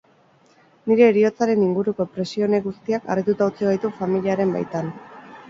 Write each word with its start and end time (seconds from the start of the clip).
Nire 0.91 1.03
heriotzaren 1.07 1.61
inguruko 1.65 2.07
presio 2.15 2.47
honek 2.47 2.65
guztiak 2.69 3.07
harrituta 3.17 3.51
utzi 3.53 3.69
gaitu 3.71 3.95
familiaren 4.01 4.57
baitan. 4.59 4.93